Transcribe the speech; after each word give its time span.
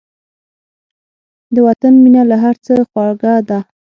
د 1.53 1.55
وطن 1.67 1.93
مینه 2.03 2.23
له 2.31 2.35
هر 2.43 2.55
څه 2.65 2.73
خوږه 2.89 3.33
ده. 3.49 3.59